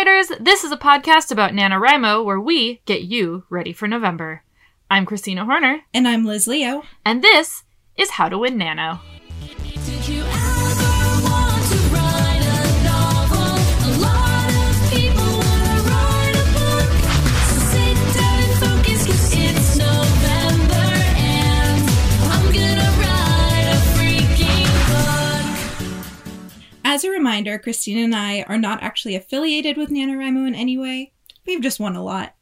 [0.00, 0.32] Writers!
[0.40, 4.42] This is a podcast about NaNoWriMo where we get you ready for November.
[4.90, 6.84] I'm Christina Horner, And I'm Liz Leo.
[7.04, 7.64] and this
[7.98, 9.00] is How to Win Nano.
[27.00, 31.14] As a reminder, Christina and I are not actually affiliated with NaNoWriMo in any way.
[31.46, 32.34] We've just won a lot.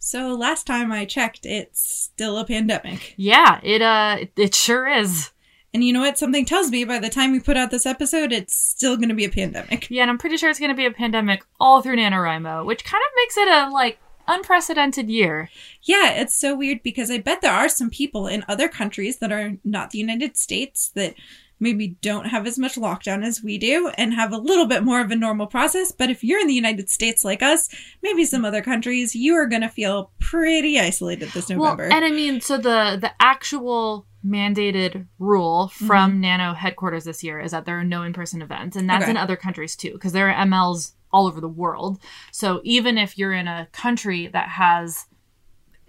[0.00, 3.14] So last time I checked, it's still a pandemic.
[3.16, 5.30] Yeah, it uh it, sure is.
[5.72, 6.18] And you know what?
[6.18, 9.14] Something tells me by the time we put out this episode, it's still going to
[9.14, 9.88] be a pandemic.
[9.88, 13.04] Yeah, and I'm pretty sure it's gonna be a pandemic all through NaNoWriMo, which kind
[13.06, 15.48] of makes it a like unprecedented year.
[15.84, 19.30] Yeah, it's so weird because I bet there are some people in other countries that
[19.30, 21.14] are not the United States that
[21.62, 25.00] maybe don't have as much lockdown as we do and have a little bit more
[25.00, 25.92] of a normal process.
[25.92, 27.68] But if you're in the United States like us,
[28.02, 31.84] maybe some other countries, you are going to feel pretty isolated this November.
[31.84, 36.20] Well, and I mean, so the the actual mandated rule from mm-hmm.
[36.20, 39.10] Nano headquarters this year is that there are no in person events, and that's Okay.
[39.12, 42.00] in other countries too, because there are MLs all over the world.
[42.32, 45.06] So even if you're in a country that has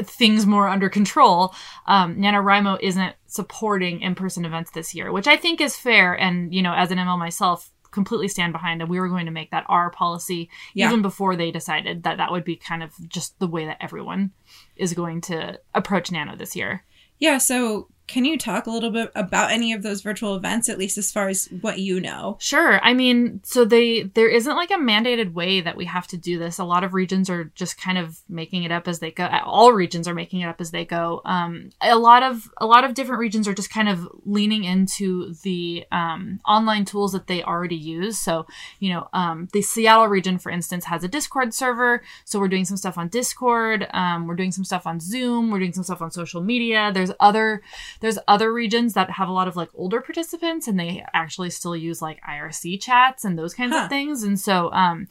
[0.02, 1.54] things more under control,
[1.88, 6.14] um, NaNoWriMo isn't supporting in-person events this year, which I think is fair.
[6.14, 9.32] And, you know, as an ML myself, completely stand behind and we were going to
[9.32, 10.88] make that our policy Yeah.
[10.88, 14.32] even before they decided that that would be kind of just the way that everyone
[14.76, 16.84] is going to approach nano this year
[17.20, 20.78] yeah, so can you talk a little bit about any of those virtual events, at
[20.78, 22.38] least as far as what you know?
[22.40, 22.80] Sure.
[22.84, 26.38] I mean, so they there isn't like a mandated way that we have to do
[26.38, 26.60] this.
[26.60, 29.28] A lot of regions are just kind of making it up as they go.
[29.46, 31.22] All regions are making it up as they go.
[31.24, 35.34] Um, a lot of a lot of different regions are just kind of leaning into
[35.44, 38.20] the um, online tools that they already use.
[38.20, 38.46] So,
[38.80, 42.04] you know, um, the Seattle region, for instance, has a Discord server.
[42.26, 43.88] So we're doing some stuff on Discord.
[43.94, 45.52] Um, we're doing some stuff on Zoom.
[45.52, 46.92] We're doing some stuff on social media.
[46.94, 47.62] There's other
[48.04, 51.76] there's other regions that have a lot of like older participants and they actually still
[51.76, 53.84] use like IRC chats and those kinds Huh.
[53.86, 54.22] of things.
[54.24, 55.08] And so um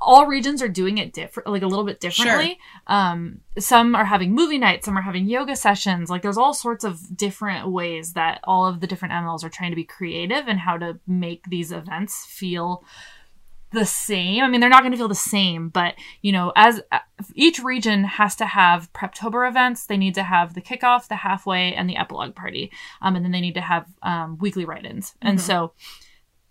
[0.00, 2.58] all regions are doing it different like a little bit differently.
[2.86, 6.08] Um some are having movie nights, some are having yoga sessions.
[6.08, 9.70] Like there's all sorts of different ways that all of the different MLs are trying
[9.70, 12.82] to be creative and how to make these events feel
[13.72, 14.42] the same.
[14.42, 16.98] I mean, they're not going to feel the same, but you know, as uh,
[17.34, 21.74] each region has to have Preptober events, they need to have the kickoff, the halfway,
[21.74, 22.70] and the epilogue party,
[23.02, 25.14] um, and then they need to have um, weekly write-ins.
[25.22, 25.72] And so,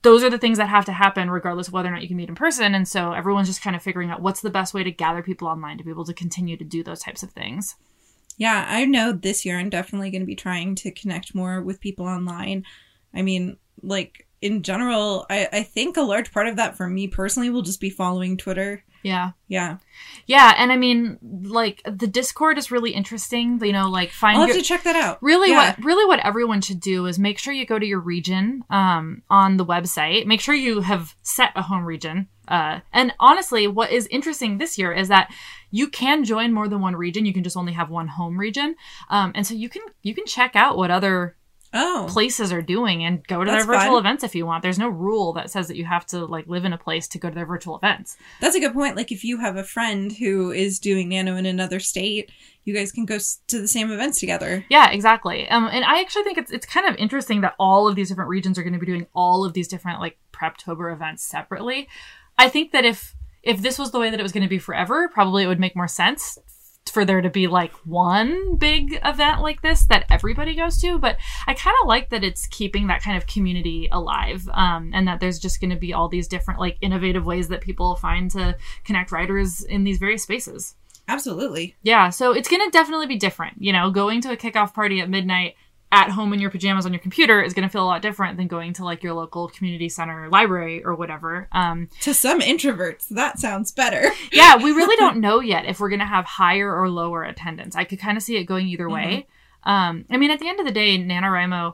[0.01, 2.15] those are the things that have to happen, regardless of whether or not you can
[2.15, 2.73] meet in person.
[2.73, 5.47] And so, everyone's just kind of figuring out what's the best way to gather people
[5.47, 7.75] online to be able to continue to do those types of things.
[8.37, 11.81] Yeah, I know this year I'm definitely going to be trying to connect more with
[11.81, 12.63] people online.
[13.13, 17.07] I mean, like in general, I, I think a large part of that for me
[17.07, 18.83] personally will just be following Twitter.
[19.01, 19.31] Yeah.
[19.47, 19.77] Yeah,
[20.27, 20.53] Yeah.
[20.57, 23.57] And I mean, like, the Discord is really interesting.
[23.63, 25.23] You know, like, find I'll have your- to check that out.
[25.23, 25.73] Really, Yeah.
[25.77, 29.21] what really what everyone should do is make sure you go to your region um,
[29.29, 30.25] on the website.
[30.25, 32.27] Make sure you have set a home region.
[32.49, 35.31] Uh, and honestly, what is interesting this year is that
[35.71, 37.25] you can join more than one region.
[37.25, 38.75] You can just only have one home region,
[39.09, 41.35] um, and so you can you can check out what other
[41.71, 44.05] Oh, places are doing and go to That's their virtual fun.
[44.05, 44.63] events if you want.
[44.63, 47.19] There's no rule that says that you have to like live in a place to
[47.19, 48.17] go to their virtual events.
[48.41, 48.95] that's a good point.
[48.95, 52.31] Like if you have a friend who is doing nano in another state,
[52.65, 54.65] you guys can go s- to the same events together.
[54.69, 55.47] Yeah, exactly.
[55.49, 58.29] Um, and I actually think it's it's kind of interesting that all of these different
[58.29, 61.87] regions are going to be doing all of these different like Preptober events separately.
[62.37, 63.13] I think that if
[63.43, 65.59] if this was the way that it was going to be forever, probably it would
[65.59, 66.37] make more sense
[66.87, 70.97] for there to be like one big event like this that everybody goes to.
[70.97, 71.17] But
[71.47, 75.19] I kind of like that it's keeping that kind of community alive, um, and that
[75.19, 78.57] there's just going to be all these different like innovative ways that people find to
[78.83, 80.75] connect writers in these various spaces.
[81.07, 81.75] Absolutely.
[81.81, 83.61] Yeah, so it's going to definitely be different.
[83.61, 85.55] You know, going to a kickoff party at midnight
[85.91, 88.37] at home in your pajamas on your computer is going to feel a lot different
[88.37, 91.47] than going to like your local community center library or whatever.
[91.51, 94.11] Um, To some introverts, that sounds better.
[94.31, 97.75] yeah, we really don't know yet if we're going to have higher or lower attendance.
[97.75, 99.27] I could kind of see it going either way.
[99.63, 101.73] Um, I mean, at the end of the day, NaNoWriMo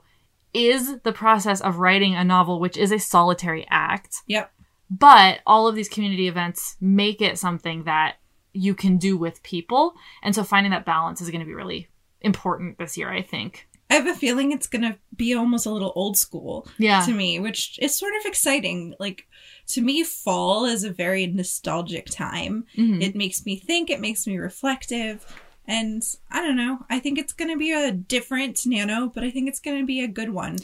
[0.53, 4.21] is the process of writing a novel, which is a solitary act.
[4.27, 4.51] Yep.
[4.89, 8.15] But all of these community events make it something that
[8.53, 9.95] you can do with people.
[10.23, 11.89] And so finding that balance is going to be really
[12.21, 13.67] important this year, I think.
[13.89, 17.05] I have a feeling it's gonna be almost a little old school Yeah.
[17.05, 18.95] to me, which is sort of exciting.
[18.99, 19.27] Like
[19.67, 22.65] to me, fall is a very nostalgic time.
[22.75, 23.01] Mhm.
[23.01, 25.25] It makes me think, it makes me reflective.
[25.67, 26.85] And I don't know.
[26.89, 29.85] I think it's going to be a different nano, but I think it's going to
[29.85, 30.57] be a good one.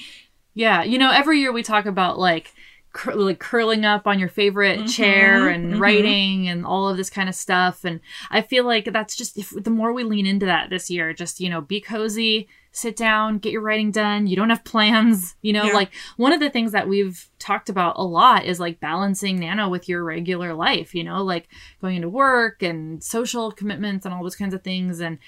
[0.54, 2.54] Yeah, you know, every year we talk about like
[2.94, 5.80] cur- like curling up on your favorite Mhm, chair and mhm.
[5.80, 7.84] writing and all of this kind of stuff.
[7.84, 11.14] And I feel like that's just if the more we lean into that this year,
[11.14, 14.28] just you know, be cozy, sit down, get your writing done.
[14.28, 15.66] You don't have plans, you know.
[15.66, 15.74] Yeah.
[15.74, 19.70] Like one of the things that we've talked about a lot is like balancing Nano
[19.70, 20.96] with your regular life.
[20.96, 21.48] You know, like
[21.82, 25.20] going into work and social commitments and all those kinds of things and.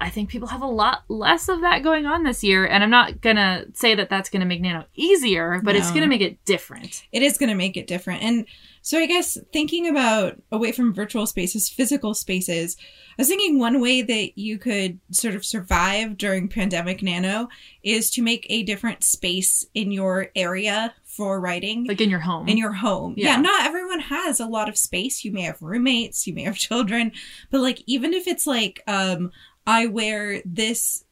[0.00, 2.90] I think people have a lot less of that going on this year, and I'm
[2.90, 7.04] not gonna say that that's gonna make Nano easier, but it's gonna make it different.
[7.12, 8.22] it is going to make it different.
[8.22, 8.46] And
[8.82, 12.76] so I guess thinking about away from virtual spaces, physical spaces,
[13.18, 17.48] I was thinking one way that you could sort of survive during pandemic nano
[17.82, 21.86] is to make a different space in your area for writing.
[21.86, 22.48] Like in your home.
[22.48, 23.14] in your home.
[23.16, 23.36] Yeah.
[23.36, 23.40] Yeah.
[23.40, 25.24] not everyone has a lot of space.
[25.24, 27.12] You may have roommates, you may have children,
[27.50, 29.32] but like even if it's like um
[29.66, 31.04] I wear this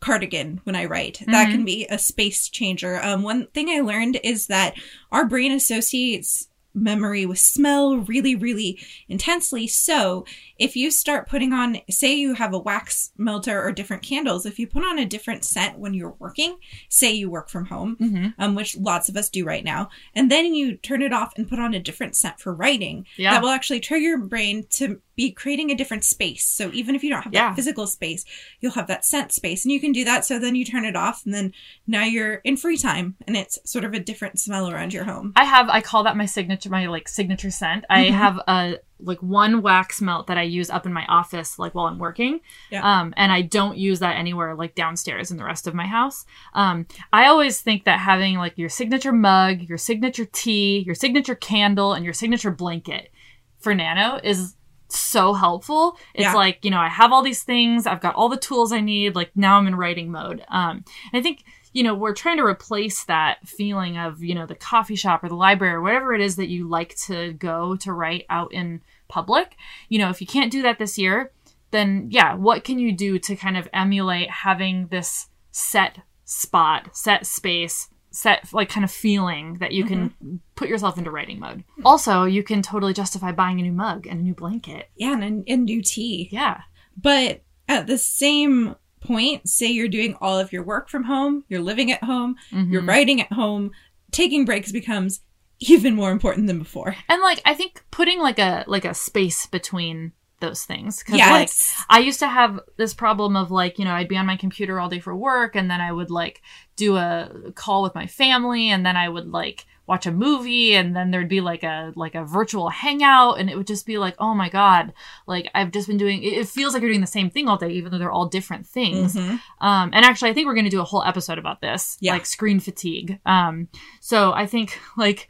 [0.00, 1.50] cardigan when I write, that Mhm.
[1.52, 3.00] can be a space changer.
[3.02, 4.74] Um one thing I learned is that
[5.12, 10.24] our brain associates memory with smell really really intensely so
[10.58, 14.58] if you start putting on say you have a wax melter or different candles if
[14.58, 16.56] you put on a different scent when you're working
[16.88, 19.90] say you work from home hmm um, which lots of us do right now.
[20.14, 23.04] And then you turn it off and put on a different scent for writing.
[23.18, 23.32] Yeah.
[23.32, 26.44] That will actually trigger your brain to be creating a different space.
[26.44, 27.48] So even if you don't have Yeah.
[27.48, 28.24] that physical space,
[28.60, 29.64] you'll have that scent space.
[29.64, 30.24] And you can do that.
[30.24, 31.52] So then you turn it off and then
[31.86, 35.32] now you're in free time and it's sort of a different smell around your home.
[35.36, 37.84] I have I call that my signature my like signature scent.
[37.90, 38.10] I Mhm.
[38.12, 41.86] have a like one wax melt that I use up in my office like while
[41.86, 42.40] I'm working.
[42.70, 42.82] Yeah.
[43.00, 46.24] Um and I don't use that anywhere like downstairs in the rest of my house.
[46.54, 51.34] Um I always think that having like your signature mug, your signature tea, your signature
[51.34, 53.10] candle and your signature blanket
[53.58, 54.54] for Nano is
[54.98, 55.96] so helpful.
[56.14, 56.34] It's Yeah.
[56.34, 59.14] like, you know, I have all these things, I've got all the tools I need,
[59.14, 60.44] like now I'm in writing mode.
[60.48, 61.44] Um I think
[61.74, 65.30] you know, we're trying to replace that feeling of, you know, the coffee shop or
[65.30, 68.82] the library or whatever it is that you like to go to write out in
[69.08, 69.56] public.
[69.88, 71.32] You know, if you can't do that this year,
[71.70, 77.26] then yeah, what can you do to kind of emulate having this set spot, set
[77.26, 81.64] space, set like kind of feeling that you can put yourself into writing mode.
[81.84, 84.90] Also, you can totally justify buying a new mug and a new blanket.
[84.96, 85.12] Yeah.
[85.18, 86.28] And, and new tea.
[86.30, 86.60] Yeah.
[86.96, 91.60] But at the same point, say you're doing all of your work from home, you're
[91.60, 92.88] living at home, you're Mhm.
[92.88, 93.72] writing at home,
[94.10, 95.20] taking breaks becomes
[95.58, 96.94] even more important than before.
[97.08, 100.12] And like I think putting like a like a space between
[100.42, 101.48] those things cuz like
[101.88, 104.78] I used to have this problem of like, you know, I'd be on my computer
[104.78, 106.42] all day for work and then I would like
[106.76, 110.94] do a call with my family and then I would like watch a movie and
[110.96, 114.14] then there'd be like a like a virtual hangout and it would just be like,
[114.18, 114.92] "Oh my god,
[115.26, 117.70] like I've just been doing it, feels like you're doing the same thing all day
[117.70, 119.40] even though they're all different things." Mhm.
[119.60, 122.12] Um, and actually, I think we're going to do a whole episode about this, Yeah.
[122.12, 123.18] like screen fatigue.
[123.26, 123.68] Um,
[124.00, 125.28] so I think like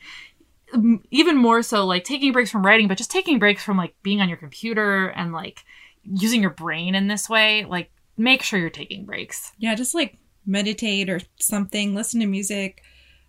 [1.11, 4.21] even more so, like taking breaks from writing, but just taking breaks from like being
[4.21, 5.61] on your computer and like
[6.05, 7.65] using your brain in this way.
[7.65, 9.53] Like, make sure you're taking breaks.
[9.59, 12.83] Yeah, just like meditate or something, listen to music.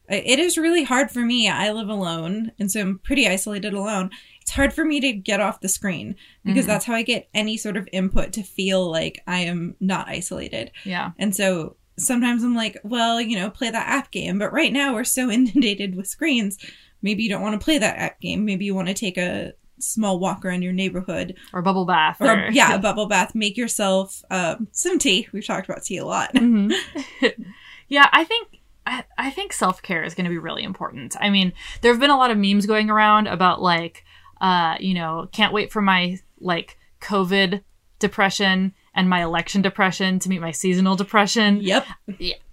[0.10, 1.48] It is really hard for me.
[1.48, 4.10] I live alone, and so I'm pretty isolated alone.
[4.42, 6.68] It's hard for me to get off the screen because Mhm.
[6.68, 10.72] that's how I get any sort of input to feel like I am not isolated.
[10.84, 14.40] Yeah, And so sometimes I'm like, well, you know, play that app game.
[14.40, 16.58] But right now we're so inundated with screens.
[17.04, 18.46] Maybe you don't want to play that app game.
[18.46, 22.50] Maybe you want to take a small walk around your neighborhood or bubble bath, or,
[22.52, 23.36] yeah, a bubble bath.
[23.36, 25.28] Make yourself um, some tea.
[25.32, 26.34] We've talked about tea a lot.
[26.34, 26.74] Mhm.
[27.90, 31.16] yeah, I think I, I think self care is going to be really important.
[31.20, 34.04] I mean, there have been a lot of memes going around about like,
[34.42, 37.62] uh, you know, can't wait for my like COVID
[38.00, 41.60] depression and my election depression to meet my seasonal depression.
[41.62, 41.86] yep.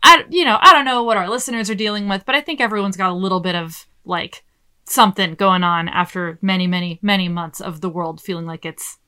[0.02, 2.60] I, you know, I don't know what our listeners are dealing with, but I think
[2.60, 4.44] everyone's got a little bit of like
[4.86, 8.98] something going on after many, many, many months of the world feeling like it's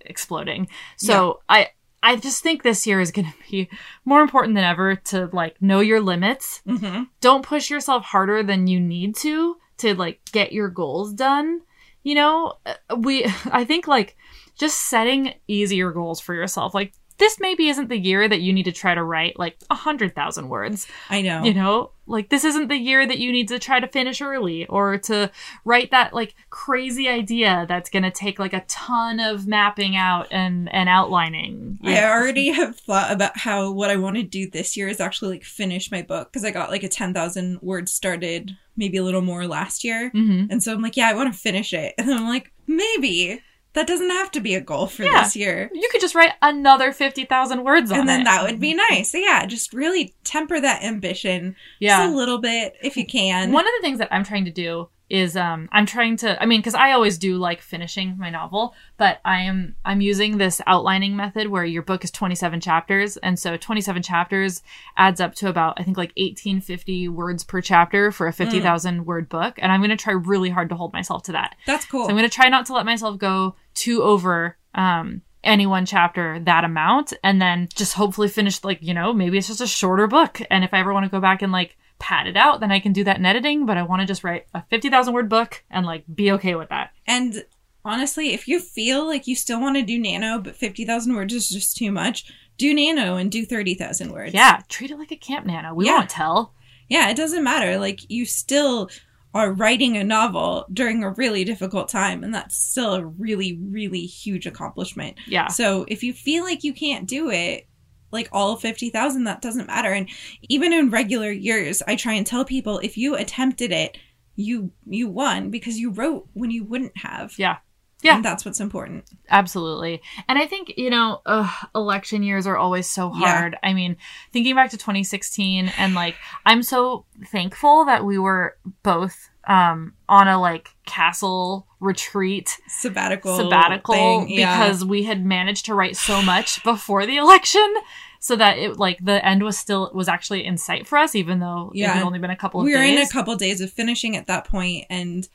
[0.00, 0.68] exploding.
[0.96, 1.68] So I,
[2.02, 3.70] I just think this year is going to be
[4.04, 6.62] more important than ever to like know your limits.
[6.66, 11.60] hmm Don't push yourself harder than you need to to like get your goals done.
[12.02, 14.16] You know, Uh, we, I think like
[14.58, 16.74] just setting easier goals for yourself.
[16.74, 19.74] Like this maybe isn't the year that you need to try to write like a
[19.76, 20.88] hundred thousand words.
[21.08, 21.44] I know.
[21.44, 24.66] You know, like this isn't the year that you need to try to finish early
[24.66, 25.30] or to
[25.64, 30.26] write that like crazy idea that's going to take like a ton of mapping out
[30.32, 31.78] and and outlining.
[31.84, 35.30] I already have thought about how what I want to do this year is actually
[35.34, 39.22] like finish my book because I got like a 10,000 words started, maybe a little
[39.22, 40.10] more last year.
[40.10, 41.94] hmm And so I'm like, yeah, I want to finish it.
[41.98, 43.42] And I'm like, maybe,
[43.74, 45.22] that doesn't have to be a goal for Yeah.
[45.22, 45.70] this year.
[45.72, 48.24] You could just write another 50,000 words on And then it.
[48.24, 49.12] that would be nice.
[49.12, 51.98] So yeah, just really temper that ambition Yeah.
[51.98, 53.52] just a little bit if you can.
[53.52, 56.46] One of the things that I'm trying to do is um I'm trying to I
[56.46, 60.60] mean cuz I always do like finishing my novel, but I am I'm using this
[60.66, 64.62] outlining method where your book is 27 chapters and so 27 chapters
[64.96, 69.28] adds up to about I think like 1850 words per chapter for a 50,000 word
[69.28, 71.56] book and I'm going to try really hard to hold myself to that.
[71.66, 72.04] That's cool.
[72.04, 75.86] So I'm going to try not to let myself go too over um any one
[75.86, 79.66] chapter that amount and then just hopefully finish like, you know, maybe it's just a
[79.66, 82.58] shorter book and if I ever want to go back and like pad it out,
[82.60, 85.14] then I can do that in editing, but I want to just write a 50,000
[85.14, 86.90] word book and like be okay with that.
[87.06, 87.44] And
[87.84, 91.48] honestly, if you feel like you still want to do nano, but 50,000 words is
[91.48, 94.34] just too much, do nano and do 30,000 words.
[94.34, 95.72] Yeah, treat it like a camp nano.
[95.74, 95.98] We Yeah.
[95.98, 96.54] won't tell.
[96.88, 97.78] Yeah, it doesn't matter.
[97.78, 98.90] Like, you still
[99.32, 104.04] are writing a novel during a really difficult time, and that's still a really, really
[104.04, 105.16] huge accomplishment.
[105.28, 105.46] Yeah.
[105.46, 107.68] So if you feel like you can't do it,
[108.12, 109.92] like all 50,000, that doesn't matter.
[109.92, 110.08] And
[110.48, 113.98] even in regular years, I try and tell people if you attempted it,
[114.36, 117.34] you you won because you wrote when you wouldn't have.
[117.38, 117.58] Yeah.
[118.02, 118.16] Yeah.
[118.16, 119.04] And that's what's important.
[119.28, 120.00] Absolutely.
[120.26, 123.28] And I think, you know, ugh, election years are always so Yeah.
[123.38, 123.56] hard.
[123.62, 123.96] I mean,
[124.32, 130.28] thinking back to 2016 and like, I'm so thankful that we were both um on
[130.28, 133.36] a like castle retreat Sabbatical.
[133.36, 134.58] sabbatical thing, yeah.
[134.64, 137.74] because we had managed to write so much before the election
[138.20, 141.40] so that it like the end was still was actually in sight for us even
[141.40, 141.94] though it Yeah.
[141.94, 143.70] had only been a couple of we were days in a couple of days of
[143.72, 145.26] finishing at that point and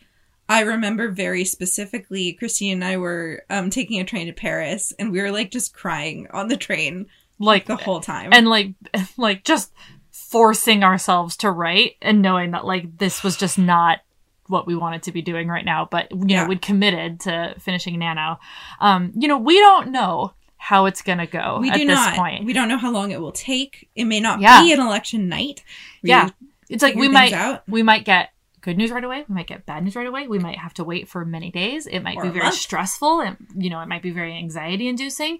[0.47, 5.11] i remember very specifically christine and i were um, taking a train to paris and
[5.11, 7.07] we were like just crying on the train
[7.39, 8.73] like the whole time and like
[9.17, 9.73] like just
[10.11, 13.99] forcing ourselves to write and knowing that like this was just not
[14.47, 16.43] what we wanted to be doing right now but you Yeah.
[16.43, 18.39] know we'd committed to finishing nano
[18.79, 22.15] um you know we don't know how it's gonna go we at do this not
[22.15, 24.61] point we don't know how long it will take it may not Yeah.
[24.61, 25.63] be an election night
[26.03, 26.29] yeah
[26.69, 27.63] it's like we might out.
[27.67, 28.29] we might get
[28.61, 30.83] good news right away we might get bad news right away we might have to
[30.83, 32.55] wait for many days it might Or be very month.
[32.55, 35.37] stressful and you know it might be very anxiety inducing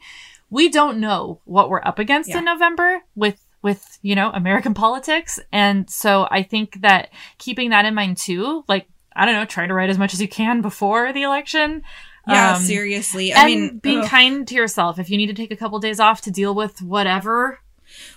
[0.52, 2.38] we don't know what we're up against Yeah.
[2.40, 7.10] in november with with you know american politics and so i think that
[7.40, 10.22] keeping that in mind too like i don't know try to write as much as
[10.22, 11.82] you can before the election.
[12.28, 13.32] Yeah Um, seriously.
[13.32, 14.10] And i mean being ugh.
[14.10, 14.98] kind to yourself.
[15.00, 17.60] If you need to take a couple days off to deal with whatever.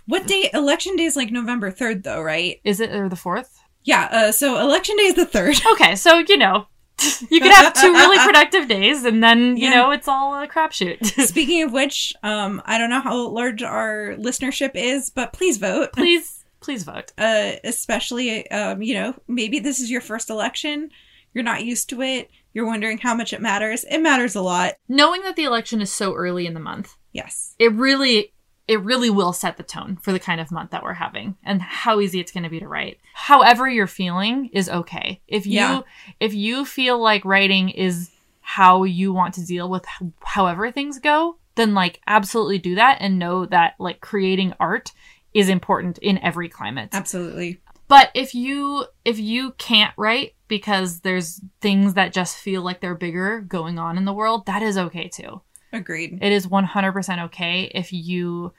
[0.06, 2.60] What day election day is like november 3rd though right?
[2.64, 3.60] Is it or the fourth?
[3.84, 6.66] Yeah uh, so election day is the 3rd Okay, so you know,
[7.30, 9.74] you could have two really productive days, and then you Yeah.
[9.74, 11.04] know it's all a crapshoot.
[11.28, 15.92] speaking of which um i don't know how large our listenership is but please vote.
[15.92, 17.12] Please, please vote.
[17.18, 20.90] uh, especially um, you know maybe this is your first election
[21.34, 24.74] you're not used to it you're wondering how much it matters it matters a lot
[24.88, 28.32] Knowing that the election is so early in the month, yes it really,
[28.66, 31.60] it really will set the tone for the kind of month that we're having and
[31.62, 32.98] how easy it's going to be to write.
[33.14, 35.20] However you're feeling is okay.
[35.28, 35.80] If you, Yeah.
[36.20, 38.10] if you feel like writing is
[38.40, 39.84] how you want to deal with
[40.22, 44.92] however things go, then like absolutely do that and know that like creating art
[45.34, 46.90] is important in every climate.
[46.92, 52.80] absolutely But if you if you can't write because there's things that just feel like
[52.80, 55.42] they're bigger going on in the world, that is okay too.
[55.72, 58.52] agreed It is 100% okay if you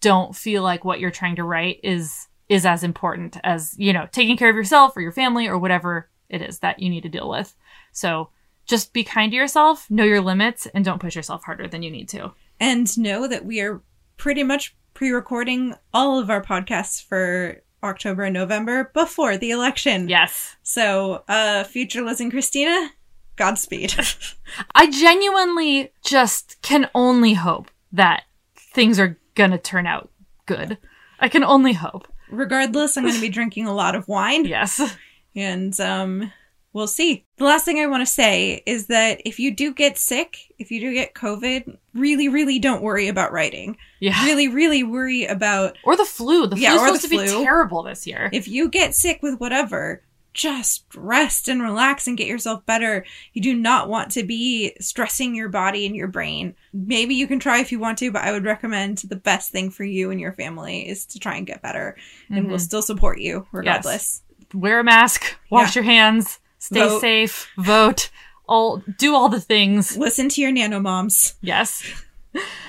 [0.00, 4.06] don't feel like what you're trying to write is is as important as, you know,
[4.12, 7.08] taking care of yourself or your family or whatever it is that you need to
[7.08, 7.54] deal with.
[7.92, 8.28] So,
[8.66, 11.90] just be kind to yourself, know your limits and don't push yourself harder than you
[11.90, 12.32] need to.
[12.60, 13.82] and know that we are
[14.16, 20.56] pretty much pre-recording all of our podcasts for october and november before the election Yes.
[20.62, 22.90] so uh future liz and christina
[23.36, 23.92] godspeed
[24.74, 28.22] I genuinely just can only hope that
[28.56, 30.10] things are gonna turn out
[30.46, 30.78] good.
[31.18, 32.06] I can only hope.
[32.30, 34.80] regardless i'm going to be drinking a lot of wine Yes.
[35.34, 36.32] and um
[36.74, 39.96] we'll see the last thing i want to say is that if you do get
[39.96, 44.22] sick if you do get covid really really don't worry about writing Yeah.
[44.26, 46.46] really really worry about Or the flu.
[46.46, 48.28] The flu Yeah, is supposed the to be terrible this year.
[48.32, 50.02] if you get sick with whatever
[50.34, 55.32] just rest and relax and get yourself better you do not want to be stressing
[55.32, 58.32] your body and your brain maybe you can try if you want to but i
[58.32, 61.62] would recommend the best thing for you and your family is to try and get
[61.62, 61.96] better
[62.30, 62.64] and we'll mm-hmm.
[62.64, 65.82] still support you regardless Wear a mask, wash Yeah.
[65.82, 67.00] your hands, stay Vote.
[67.00, 68.10] safe, vote,
[68.48, 69.96] all do all the things.
[69.96, 71.82] listen to your nano moms Yes.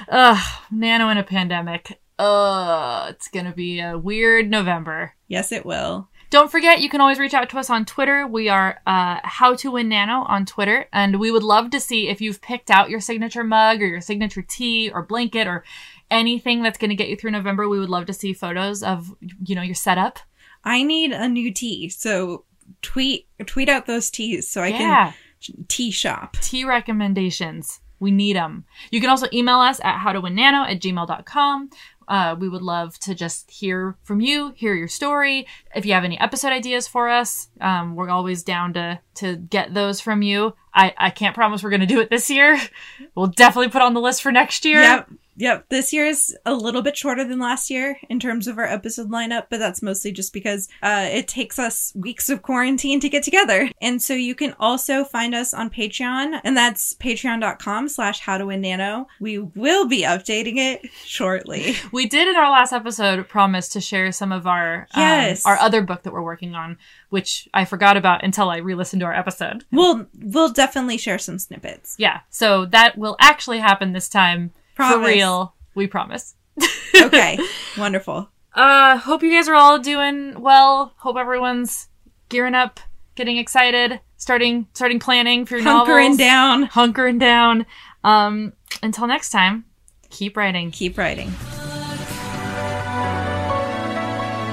[0.10, 2.00] Ugh, nano in a pandemic.
[2.20, 5.16] Ugh, it's gonna be a weird November.
[5.28, 8.28] yes it will Don't forget, you can always reach out to us on Twitter.
[8.28, 12.10] We are uh, How to Win Nano on Twitter, and we would love to see
[12.10, 15.64] if you've picked out your signature mug or your signature tea or blanket or
[16.12, 17.70] anything that's going to get you through November.
[17.70, 19.14] We would love to see photos of
[19.46, 20.20] you know your setup.
[20.64, 22.44] I need a new tea, so
[22.82, 25.14] tweet tweet out those teas so I yeah,
[25.46, 26.38] can tea shop.
[26.42, 27.82] tea recommendations.
[28.00, 28.66] We need them.
[28.92, 31.70] You can also email us at howtowinnano at gmail.com.
[32.08, 35.48] Uh, we would love to just hear from you, hear your story.
[35.74, 39.74] If you have any episode ideas for us, um, we're always down to to get
[39.74, 40.54] those from you.
[40.74, 42.60] I, I can't promise we're going to do it this year.
[43.16, 44.82] We'll definitely put on the list for next year.
[44.82, 45.10] Yep.
[45.38, 45.66] Yep.
[45.70, 49.10] This year is a little bit shorter than last year in terms of our episode
[49.10, 53.24] lineup, but that's mostly just because uh, it takes us weeks of quarantine to get
[53.24, 53.70] together.
[53.82, 58.46] And so you can also find us on Patreon, and that's patreon.com slash how to
[58.46, 59.08] win nano.
[59.20, 61.76] We will be updating it shortly.
[61.92, 65.82] We did in our last episode promise to share some of our um, our other
[65.82, 66.78] book that we're working on,
[67.10, 69.64] which I forgot about until I re-listened to our episode.
[69.72, 71.96] we'll we'll definitely share some snippets.
[71.98, 75.56] Yeah, so that will actually happen this time for real.
[75.76, 76.36] We promise.
[76.96, 77.38] Okay.
[77.78, 78.30] Wonderful.
[78.54, 80.94] Uh, hope you guys are all doing well.
[80.98, 81.90] Hope everyone's
[82.30, 82.80] gearing up,
[83.16, 86.18] getting excited, starting starting planning for your Hunkering novels.
[86.18, 86.68] down.
[86.68, 87.66] hunkering down.
[88.06, 89.66] Um, until next time,
[90.10, 90.72] keep writing.
[90.72, 91.32] Keep writing.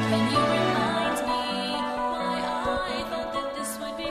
[0.09, 1.79] Can you remind me
[2.11, 2.41] why
[2.89, 4.11] I thought that this would be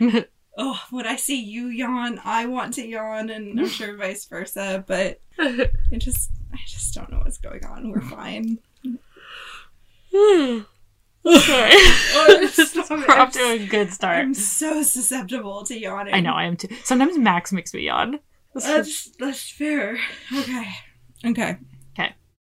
[0.58, 4.82] Oh, when I see you yawn, I want to yawn, and I'm sure vice versa.
[4.86, 7.90] But I just, I just don't know what's going on.
[7.90, 8.58] We're fine.
[10.12, 11.72] Sorry.
[12.48, 12.90] stop it.
[12.90, 14.16] We're off to a good start.
[14.16, 16.14] I'm so susceptible to yawning.
[16.14, 16.68] I know I am too.
[16.84, 18.20] Sometimes Max makes me yawn.
[18.54, 19.98] That's that's fair.
[20.34, 20.68] Okay.
[21.26, 21.58] Okay.